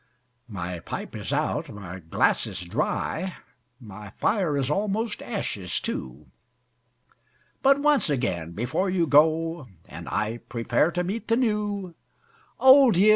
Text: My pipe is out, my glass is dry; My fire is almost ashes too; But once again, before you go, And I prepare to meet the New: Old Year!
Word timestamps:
My 0.47 0.79
pipe 0.79 1.15
is 1.15 1.31
out, 1.31 1.69
my 1.71 1.99
glass 1.99 2.47
is 2.47 2.61
dry; 2.61 3.35
My 3.79 4.09
fire 4.19 4.57
is 4.57 4.71
almost 4.71 5.21
ashes 5.21 5.79
too; 5.79 6.31
But 7.61 7.79
once 7.81 8.09
again, 8.09 8.53
before 8.53 8.89
you 8.89 9.05
go, 9.05 9.67
And 9.85 10.09
I 10.09 10.37
prepare 10.49 10.89
to 10.93 11.03
meet 11.03 11.27
the 11.27 11.37
New: 11.37 11.93
Old 12.59 12.97
Year! 12.97 13.09